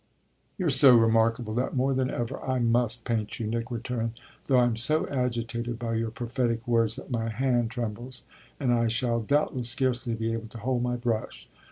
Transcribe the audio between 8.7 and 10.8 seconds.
I shall doubtless scarcely be able to